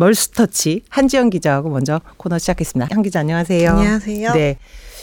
[0.00, 2.94] 멀스터치 한지영 기자하고 먼저 코너 시작했습니다.
[2.94, 3.70] 한 기자 안녕하세요.
[3.70, 4.32] 안녕하세요.
[4.32, 4.56] 네.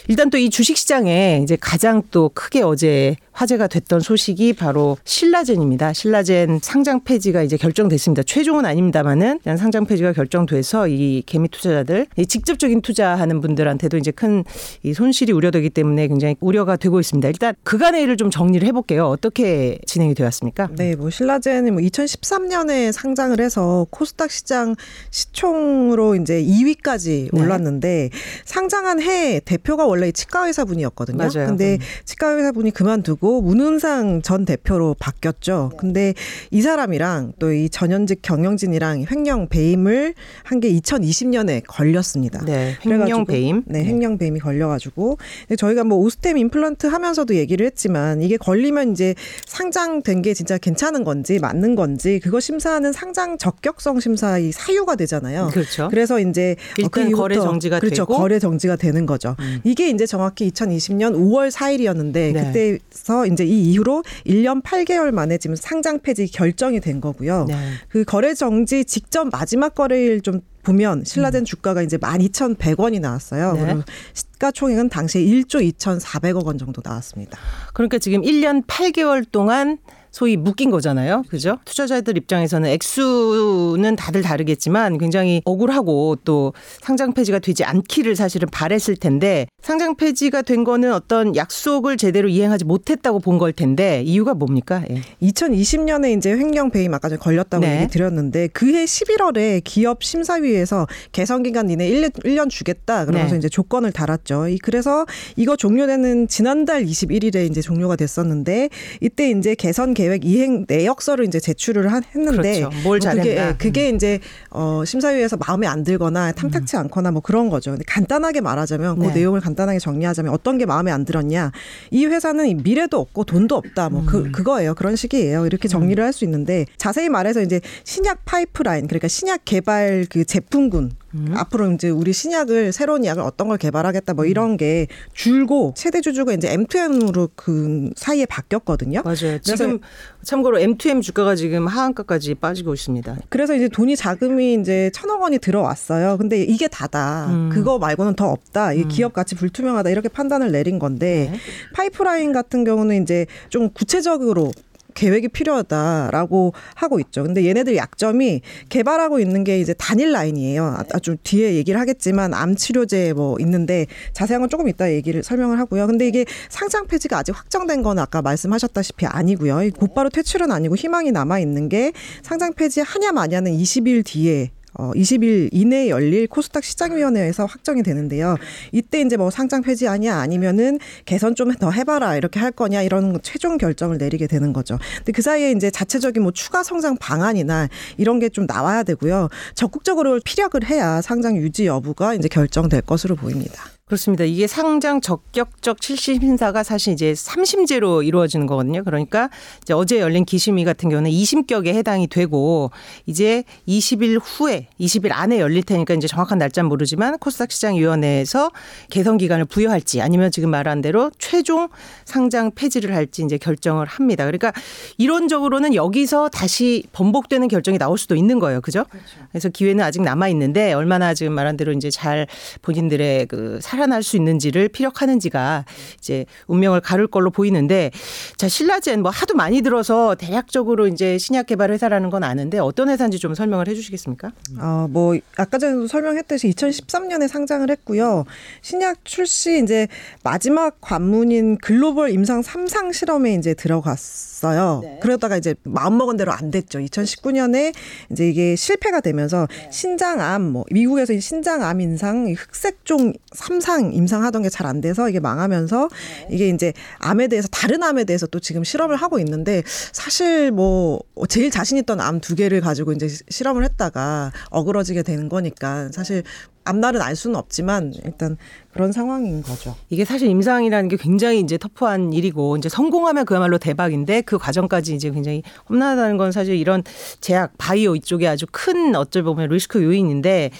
[0.07, 5.93] 일단 또 이 주식시장에 이제 가장 또 크게 어제 화제가 됐던 소식이 바로 신라젠입니다.
[5.93, 8.23] 신라젠 상장 폐지가 이제 결정됐습니다.
[8.23, 14.43] 최종은 아닙니다만은 상장 폐지가 결정돼서 이 개미 투자자들 이 직접적인 투자하는 분들한테도 이제 큰
[14.83, 17.27] 이 손실이 우려되기 때문에 굉장히 우려가 되고 있습니다.
[17.27, 19.07] 일단 그간의 일을 좀 정리를 해볼게요.
[19.07, 20.69] 어떻게 진행이 되었습니까?
[20.77, 24.75] 네, 뭐 신라젠이 뭐 2013년에 상장을 해서 코스닥 시장
[25.11, 27.41] 시총으로 이제 2위까지 네.
[27.41, 28.09] 올랐는데
[28.45, 31.17] 상장한 해 대표가 원래 치과 의사 분이었거든요.
[31.17, 31.47] 맞아요.
[31.47, 31.79] 근데 음.
[32.05, 35.69] 치과 의사 분이 그만두고 문은상 전 대표로 바뀌었죠.
[35.71, 35.77] 네.
[35.79, 36.13] 근데
[36.51, 42.43] 이 사람이랑 또 이 전현직 경영진이랑 횡령 배임을 한 게 2020년에 걸렸습니다.
[42.45, 43.63] 네, 횡령 배임.
[43.67, 45.17] 네, 네, 횡령 배임이 걸려가지고
[45.57, 49.13] 저희가 뭐 오스템 임플란트 하면서도 얘기를 했지만 이게 걸리면 이제
[49.45, 55.49] 상장된 게 진짜 괜찮은 건지 맞는 건지 그거 심사하는 상장 적격성 심사 이 사유가 되잖아요.
[55.51, 55.87] 그렇죠.
[55.89, 58.05] 그래서 이제 일단 그 거래 정지가 그렇죠.
[58.05, 59.35] 되고 거래 정지가 되는 거죠.
[59.39, 59.61] 음.
[59.63, 62.33] 이게 이제 정확히 2020년 5월 4일이었는데 네.
[62.33, 67.45] 그때서 이제 이 이후로 1년 8개월 만에 지금 상장 폐지 결정이 된 거고요.
[67.47, 67.55] 네.
[67.89, 71.45] 그 거래 정지 직전 마지막 거래일 좀 보면 신라젠 음.
[71.45, 73.53] 주가가 이제 12,100원이 나왔어요.
[73.53, 73.75] 네.
[74.13, 77.37] 시가총액은 당시에 1조 2,400억 원 정도 나왔습니다.
[77.73, 79.77] 그러니까 지금 1년 8개월 동안
[80.17, 81.21] 소위 묶인 거잖아요.
[81.29, 81.59] 그죠?
[81.65, 89.45] 투자자들 입장에서는 액수는 다들 다르겠지만 굉장히 억울하고 또 상장 폐지가 되지 않기를 사실은 바랬을 텐데
[89.61, 94.83] 상장 폐지가 된 거는 어떤 약속을 제대로 이행하지 못했다고 본 걸 텐데 이유가 뭡니까?
[94.89, 95.01] 예.
[95.21, 97.81] 2020년에 이제 횡령 배임 아까 전에 걸렸다고 네.
[97.81, 103.37] 얘기 드렸는데 그해 11월에 기업 심사위에서 개선 기간 이내 1년, 1년 주겠다 그러면서 네.
[103.37, 104.47] 이제 조건을 달았죠.
[104.63, 108.69] 그래서 이거 종료되는 지난달 21일에 이제 종료가 됐었는데
[109.01, 112.81] 이때 이제 개선 계획 이행 내역서를 이제 제출을 했는데 그렇죠.
[112.83, 113.95] 뭘뭐 그게 예, 그게 음.
[113.95, 116.81] 이제 어 심사위에서 마음에 안 들거나 탐탁치 음.
[116.81, 117.71] 않거나 뭐 그런 거죠.
[117.71, 119.13] 근데 간단하게 말하자면 그 네.
[119.15, 121.51] 내용을 간단하게 정리하자면 어떤 게 마음에 안 들었냐.
[121.91, 123.89] 이 회사는 미래도 없고 돈도 없다.
[123.89, 124.31] 뭐그 음.
[124.31, 124.73] 그거예요.
[124.75, 125.45] 그런 식이에요.
[125.45, 130.93] 이렇게 정리를 할 수 있는데 자세히 말해서 이제 신약 파이프라인 그러니까 신약 개발 그 제품군
[131.13, 131.33] 음.
[131.35, 134.57] 앞으로 이제 우리 신약을 새로운 약을 어떤 걸 개발하겠다 뭐 이런 음.
[134.57, 139.01] 게 줄고 최대 주주가 이제 M2M으로 그 사이에 바뀌었거든요.
[139.03, 139.39] 맞아요.
[139.41, 139.79] 지금
[140.23, 143.17] 참고로 M2M 주가가 지금 하한가까지 빠지고 있습니다.
[143.29, 146.17] 그래서 이제 돈이 자금이 이제 천억 원이 들어왔어요.
[146.17, 147.27] 근데 이게 다다.
[147.27, 147.49] 음.
[147.49, 148.73] 그거 말고는 더 없다.
[148.73, 148.87] 이 음.
[148.89, 151.39] 기업 가치 불투명하다 이렇게 판단을 내린 건데 네.
[151.73, 154.51] 파이프라인 같은 경우는 이제 좀 구체적으로
[154.97, 157.23] 계획이 필요하다라고 하고 있죠.
[157.23, 160.77] 근데 얘네들 약점이 개발하고 있는 게 이제 단일 라인이에요.
[160.91, 165.85] 아주 뒤에 얘기를 하겠지만 암 치료제 뭐 있는데 자세한 건 조금 이따 얘기를 설명을 하고요.
[165.85, 169.69] 근데 이게 상장 폐지가 아직 확정된 건 아까 말씀하셨다시피 아니고요.
[169.77, 171.93] 곧바로 퇴출은 아니고 희망이 남아 있는 게
[172.23, 178.37] 상장 폐지 하냐 마냐는 20일 뒤에 어 20일 이내에 열릴 코스닥 시장위원회에서 확정이 되는데요.
[178.71, 183.57] 이때 이제 뭐 상장 폐지하냐 아니면은 개선 좀 더 해봐라 이렇게 할 거냐 이런 최종
[183.57, 184.77] 결정을 내리게 되는 거죠.
[184.97, 189.29] 근데 그 사이에 이제 자체적인 뭐 추가 성장 방안이나 이런 게 좀 나와야 되고요.
[189.55, 193.63] 적극적으로 피력을 해야 상장 유지 여부가 이제 결정될 것으로 보입니다.
[193.87, 194.25] 그렇습니다.
[194.25, 198.83] 이게 상장 적격적 7심 심사가 사실 이제 3심제로 이루어지는 거거든요.
[198.83, 199.29] 그러니까
[199.61, 202.69] 이제 어제 열린 기심위 같은 경우는 2심격에 해당이 되고
[203.05, 208.51] 이제 20일 후에 20일 안에 열릴 테니까 이제 정확한 날짜는 모르지만 코스닥 시장 위원회에서
[208.89, 211.69] 개선 기간을 부여할지 아니면 지금 말한 대로 최종
[212.03, 214.25] 상장 폐지를 할지 이제 결정을 합니다.
[214.25, 214.51] 그러니까
[214.97, 218.59] 이론적으로는 여기서 다시 번복되는 결정이 나올 수도 있는 거예요.
[218.59, 218.83] 그죠?
[218.89, 219.07] 그렇죠.
[219.31, 222.27] 그래서 기회는 아직 남아 있는데 얼마나 지금 말한 대로 이제 잘
[222.63, 225.65] 본인들의 그 살아날 수 있는지를 피력하는지가
[225.99, 227.91] 이제 운명을 가를 걸로 보이는데
[228.35, 233.19] 자 신라젠 뭐 하도 많이 들어서 대략적으로 이제 신약 개발 회사라는 건 아는데 어떤 회사인지
[233.19, 234.31] 좀 설명을 해주시겠습니까?
[234.57, 238.25] 아뭐 아까 전에도 설명했듯이 2013년에 상장을 했고요.
[238.61, 239.87] 신약 출시 이제
[240.23, 244.79] 마지막 관문인 글로벌 임상 3상 실험에 이제 들어갔어요.
[244.83, 244.99] 네.
[245.01, 246.79] 그러다가 이제 마음먹은 대로 안 됐죠.
[246.79, 247.73] 2019년에
[248.11, 249.69] 이제 이게 실패가 되면서 네.
[249.71, 255.89] 신장암 뭐 미국에서 신장암 인상 흑색종 3상 임상 임상하던 게 잘 안 돼서 이게 망하면서
[256.29, 256.35] 네.
[256.35, 259.61] 이게 이제 암에 대해서 다른 암에 대해서 또 지금 실험을 하고 있는데
[259.91, 260.99] 사실 뭐
[261.29, 266.23] 제일 자신 있던 암 두 개를 가지고 이제 실험을 했다가 어그러지게 되는 거니까 사실
[266.67, 268.37] 앞날은 알 수는 없지만 일단
[268.77, 269.75] 그런 상황인 거죠.
[269.89, 275.09] 이게 사실 임상이라는 게 굉장히 이제 터프한 일이고 이제 성공하면 그야말로 대박인데 그 과정까지 이제
[275.09, 276.83] 굉장히 험난하다는 건 사실 이런
[277.19, 280.51] 제약 바이오 이쪽에 아주 큰 어쩔 보면 리스크 요인인데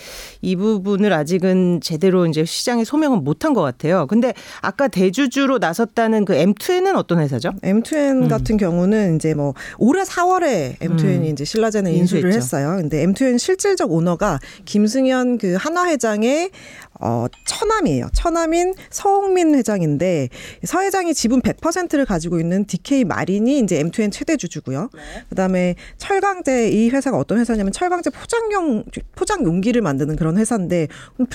[0.42, 4.07] 이 부분을 아직은 제대로 이제 시장에 소명은 못한 것 같아요.
[4.07, 7.51] 근데 아까 대주주로 나섰다는 그 M2N은 어떤 회사죠?
[7.62, 8.27] M2N 음.
[8.27, 11.25] 같은 경우는 이제 뭐 올해 4월에 M2N이 음.
[11.25, 12.77] 이제 신라젠에 인수를 했어요.
[12.77, 16.52] 근데 M2N 실질적 오너가 김승현 그 한화 회 장의
[17.00, 18.08] 어, 처남이에요.
[18.14, 20.30] 처남인 서홍민 회장인데
[20.64, 24.90] 서 회장이 지분 100%를 가지고 있는 DK 마린이 이제 M2N 최대 주주고요.
[24.94, 25.02] 네.
[25.30, 28.84] 그다음에 철강제 이 회사가 어떤 회사냐면 철강제 포장용
[29.16, 30.88] 포장 용기를 만드는 그런 회사인데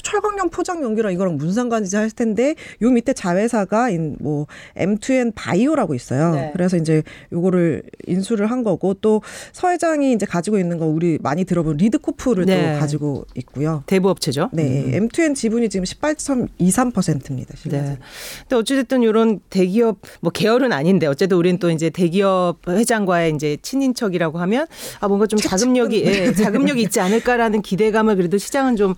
[0.03, 3.89] 철강용 포장 용기랑 이거랑 무슨 상관이지 할 텐데 요 밑에 자회사가
[4.21, 6.35] 뭐 M2N 바이오라고 있어요.
[6.35, 6.51] 네.
[6.53, 9.21] 그래서 이제 요거를 인수를 한 거고 또
[9.53, 12.75] 서 회장이 이제 가지고 있는 거 우리 많이 들어본 리드코프를 네.
[12.75, 13.83] 또 가지고 있고요.
[13.87, 14.51] 대부업체죠.
[14.53, 14.85] 네.
[14.85, 15.09] 음.
[15.09, 17.55] M2N 지분 지분이 지금 18.23%입니다.
[17.65, 17.99] 네.
[18.43, 24.39] 근데 어찌됐든 이런 대기업 뭐 계열은 아닌데 어쨌든 우리는 또 이제 대기업 회장과의 이제 친인척이라고
[24.39, 24.67] 하면
[25.01, 28.95] 아 뭔가 좀 자금력이 예, 자금력이 있지 않을까라는 기대감을 그래도 시장은 좀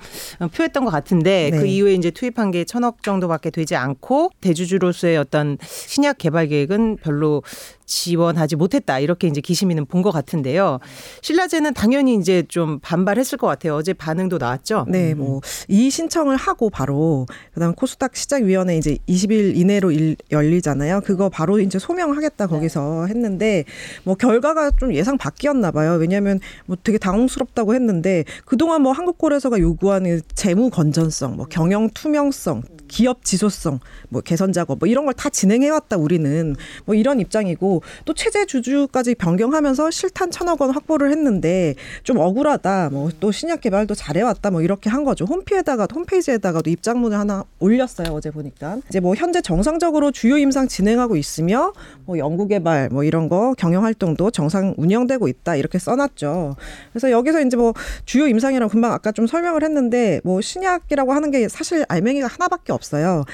[0.55, 1.59] 표했던 것 같은데 네.
[1.59, 7.43] 그 이후에 이제 투입한 게 천억 정도밖에 되지 않고 대주주로서의 어떤 신약 개발 계획은 별로
[7.87, 10.81] 지원하지 못했다 이렇게 이제 기시민은 본 것 같은데요.
[11.23, 13.75] 신라제는 당연히 이제 좀 반발했을 것 같아요.
[13.75, 14.85] 어제 반응도 나왔죠.
[14.89, 21.01] 네, 뭐 이 신청을 하고 바로 그다음 코스닥 시장위원회 이제 20일 이내로 일, 열리잖아요.
[21.05, 23.65] 그거 바로 이제 소명하겠다 거기서 했는데
[24.05, 25.93] 뭐 결과가 좀 예상 밖이었나 봐요.
[25.95, 32.63] 왜냐하면 뭐 되게 당혹스럽다고 했는데 그동안 뭐 한국거래소가 요구하는 재무 건전성, 뭐 경영 투명성,
[32.95, 36.55] 기업 지소성, 뭐 개선 작업 뭐 이런 걸 다 진행해 왔다 우리는
[36.85, 41.75] 뭐 이런 입장이고 또 체제 주주까지 변경하면서 실탄 천억 원 확보를 했는데
[42.05, 42.91] 좀 억울하다.
[42.93, 44.51] 뭐 또 신약 개발도 잘해 왔다.
[44.51, 45.25] 뭐 이렇게 한 거죠.
[45.25, 48.13] 홈피에다가 홈페이지에다가도 입장문을 하나 올렸어요.
[48.13, 48.79] 어제 보니까.
[48.89, 51.73] 이제 뭐 현재 정상적으로 주요 임상 진행하고 있으며
[52.05, 55.57] 뭐 연구 개발 뭐 이런 거 경영 활동도 정상 운영되고 있다.
[55.57, 56.55] 이렇게 써 놨죠.
[56.93, 57.73] 그래서 여기서 이제 뭐
[58.05, 62.84] 주요 임상이라고 금방 아까 좀 설명을 했는데 뭐 신약이라고 하는 게 사실 알맹이가 하나밖에 없
[62.93, 63.25] 어요.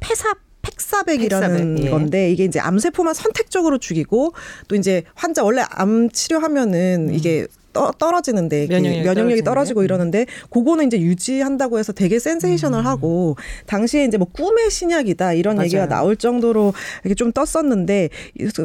[0.00, 1.90] 폐사 팩사백이라는 팩사백, 예.
[1.90, 4.32] 건데 이게 이제 암세포만 선택적으로 죽이고
[4.68, 7.14] 또 이제 환자 원래 암 치료하면은 음.
[7.14, 9.84] 이게 떠, 떨어지는데 면역력이, 면역력이 떨어지고 음.
[9.84, 13.66] 이러는데 그거는 이제 유지한다고 해서 되게 센세이셔널하고 음.
[13.66, 15.66] 당시에 이제 뭐 꿈의 신약이다 이런 맞아요.
[15.66, 16.72] 얘기가 나올 정도로
[17.04, 18.08] 이게 좀 떴었는데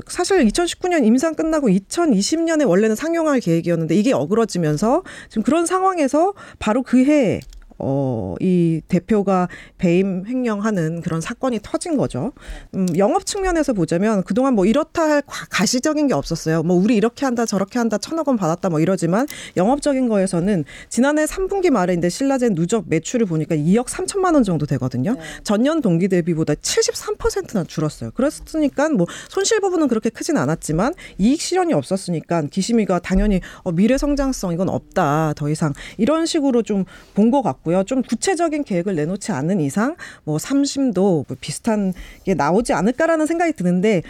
[0.08, 7.00] 사실 2019년 임상 끝나고 2020년에 원래는 상용할 계획이었는데 이게 어그러지면서 지금 그런 상황에서 바로 그
[7.00, 7.40] 해
[7.80, 9.48] 어, 이 대표가
[9.78, 12.34] 배임 횡령하는 그런 사건이 터진 거죠.
[12.76, 16.64] 음, 영업 측면에서 보자면 그동안 뭐 이렇다 할 가시적인 게 없었어요.
[16.64, 19.28] 뭐 우리 이렇게 한다 저렇게 한다 천억 원 받았다 뭐 이러지만
[19.58, 25.14] 영업적인 거에서는 지난해 3분기 말에 인데 신라젠 누적 매출을 보니까 2억 3천만 원 정도 되거든요.
[25.14, 25.22] 네.
[25.44, 28.12] 전년 동기 대비보다 73%나 줄었어요.
[28.12, 34.54] 그랬으니까 뭐 손실 부분은 그렇게 크진 않았지만 이익 실현이 없었으니까 기심이가 당연히 어, 미래 성장성
[34.54, 36.86] 이건 없다 더 이상 이런 식으로 좀
[37.16, 37.84] 본 것 같고 같고요.
[37.84, 41.94] 좀 구체적인 계획을 내놓지 않는 이상 뭐 삼심도 뭐 비슷한
[42.24, 44.02] 게 나오지 않을까라는 생각이 드는데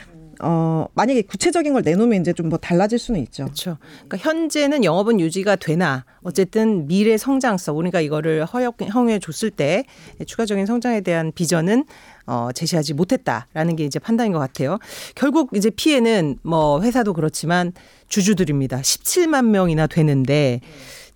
[0.42, 3.44] 어, 만약에 구체적인 걸 내놓으면 이제 좀 뭐 달라질 수는 있죠.
[3.44, 3.78] 그렇죠.
[4.08, 9.84] 그러니까 현재는 영업은 유지가 되나 어쨌든 미래 성장성 우리가 이거를 허용, 허용해 줬을 때
[10.26, 11.84] 추가적인 성장에 대한 비전은
[12.26, 14.80] 어, 제시하지 못했다라는 게 이제 판단인 것 같아요.
[15.16, 17.74] 결국 이제 피해는 뭐 회사도 그렇지만
[18.08, 18.80] 주주들입니다.
[18.80, 20.62] 17만 명이나 되는데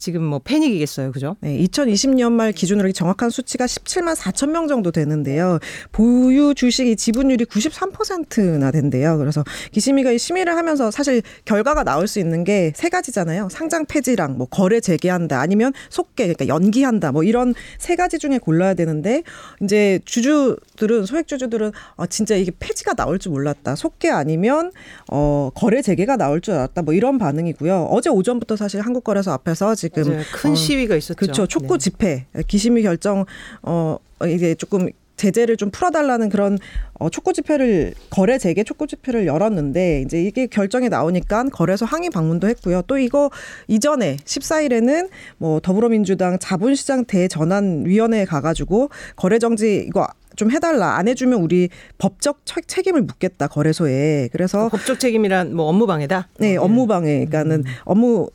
[0.04, 1.14] 지금 뭐 패닉이겠어요.
[1.14, 1.38] 그죠?
[1.40, 5.60] 네, 2020년 말 기준으로 정확한 수치가 17만 4천 명 정도 되는데요.
[5.94, 9.18] 보유 주식이 지분율이 93%나 된대요.
[9.18, 13.48] 그래서 기심이가 심의를 하면서 사실 결과가 나올 수 있는 게 세 가지잖아요.
[13.50, 18.74] 상장 폐지랑 뭐 거래 재개한다 아니면 속개 그러니까 연기한다 뭐 이런 세 가지 중에 골라야
[18.74, 19.24] 되는데
[19.62, 23.76] 이제 주주들은 소액 주주들은 아 진짜 이게 폐지가 나올 줄 몰랐다.
[23.76, 24.72] 속개 아니면
[25.10, 26.82] 어 거래 재개가 나올 줄 알았다.
[26.82, 27.88] 뭐 이런 반응이고요.
[27.90, 30.26] 어제 오전부터 사실 한국거래소 앞에서 지금 지금 맞아요.
[30.34, 31.16] 큰 어, 시위가 있었죠.
[31.16, 31.48] 그렇죠.
[31.48, 31.80] 촉구 네.
[31.80, 33.26] 집회, 기심위 결정
[33.62, 36.58] 어 이게 조금 제재를 좀 풀어달라는 그런
[36.94, 42.48] 어, 촉구 집회를 거래 재개 촉구 집회를 열었는데 이제 이게 결정이 나오니까 거래소 항의 방문도
[42.50, 42.82] 했고요.
[42.88, 43.30] 또 이거
[43.68, 51.40] 이전에 14일에는 뭐 더불어민주당 자본시장 대전환 위원회에 가가지고 거래 정지 이거 좀 해달라 안 해주면
[51.40, 51.70] 우리
[52.00, 56.30] 법적 책임을 묻겠다 거래소에 그래서 법적 책임이란 뭐 업무 방해다.
[56.40, 57.26] 네, 업무 방해.
[57.26, 57.72] 그러니까는 음.
[57.86, 58.30] 업무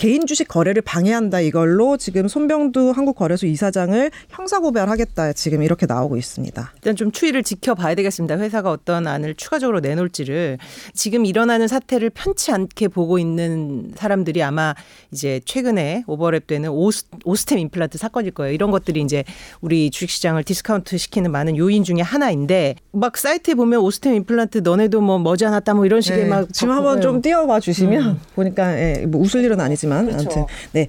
[0.00, 6.72] 개인 주식 거래를 방해한다 이걸로 지금 손병두 한국거래소 이사장을 형사 고발하겠다 지금 이렇게 나오고 있습니다.
[6.74, 8.38] 일단 좀 추이를 지켜봐야 되겠습니다.
[8.38, 10.56] 회사가 어떤 안을 추가적으로 내놓을지를
[10.94, 14.74] 지금 일어나는 사태를 편치 않게 보고 있는 사람들이 아마
[15.12, 18.54] 이제 최근에 오버랩되는 오스, 오스템 임플란트 사건일 거예요.
[18.54, 19.22] 이런 것들이 이제
[19.60, 25.18] 우리 주식시장을 디스카운트 시키는 많은 요인 중에 하나인데 막 사이트에 보면 오스템 임플란트 너네도 뭐
[25.18, 28.20] 머지않았다 뭐 이런 식의 네, 막 지금 한번 좀 띄워봐 주시면 음.
[28.34, 30.30] 보니까 예, 뭐 웃을 일은 아니지만 그렇죠.
[30.30, 30.88] 아무튼 네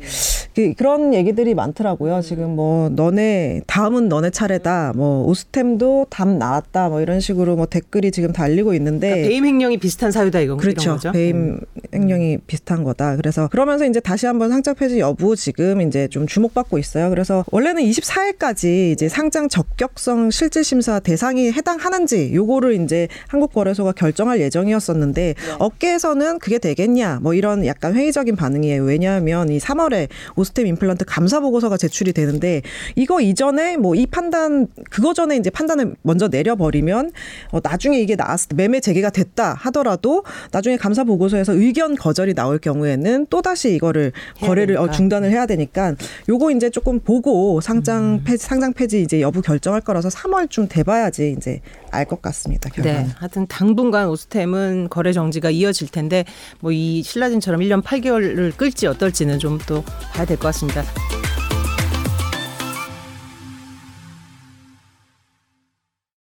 [0.56, 2.22] 그, 그런 얘기들이 많더라고요.
[2.22, 4.94] 지금 뭐 너네 다음은 너네 차례다.
[4.96, 6.90] 뭐 오스템도 답 나왔다.
[6.90, 10.94] 뭐 이런 식으로 뭐 댓글이 지금 달리고 있는데 그러니까 배임 횡령이 비슷한 사유다 이건 그렇죠.
[10.94, 11.12] 거죠.
[11.12, 11.60] 배임 음.
[11.94, 13.16] 횡령이 비슷한 거다.
[13.16, 17.12] 그래서 그러면서 이제 다시 한번 상장 폐지 여부 지금 이제 좀 주목받고 있어요.
[17.12, 24.42] 그래서 원래는 24일까지 이제 상장 적격성 실질 심사 대상이 해당하는 지 요거를 이제 한국거래소가 결정할
[24.42, 25.56] 예정이었었는데 네.
[25.60, 28.84] 업계에서는 그게 되겠냐 뭐 이런 약간 회의적인 반응이에요.
[28.84, 32.62] 왜냐하면 이 3월에 오스템 임플란트 감사 보고서가 제출이 되는데
[32.96, 37.12] 이거 이전에 뭐 이 판단 그거 전에 이제 판단을 먼저 내려버리면
[37.52, 42.58] 어, 나중에 이게 나왔을 때 매매 재개가 됐다 하더라도 나중에 감사 보고서에서 의견 거절이 나올
[42.58, 44.94] 경우에는 또 다시 이거를 거래를 어, 되니까.
[44.94, 45.96] 중단을 해야 되니까
[46.30, 48.24] 요거 이제 조금 보고 상장 음.
[48.24, 52.70] 폐지 상장 폐지 이제 여부 결정할 거라서 3월쯤 돼봐야지 이제 알 것 같습니다.
[52.70, 53.04] 결과는.
[53.08, 53.14] 네.
[53.18, 56.26] 하여튼 당분간 오스템은 거래 정지가 이어질 텐데
[56.60, 59.84] 뭐 이 신라진처럼 1년 8개월을 끌지 어떨지는 좀 또
[60.14, 60.84] 봐야 될 것 같습니다.